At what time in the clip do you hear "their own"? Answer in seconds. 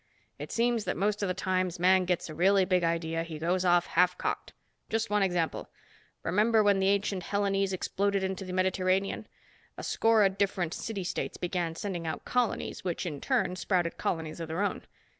14.47-14.81